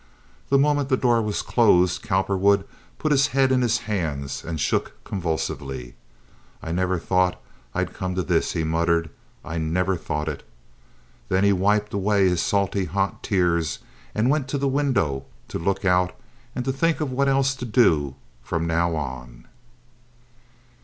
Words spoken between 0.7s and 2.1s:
the door was closed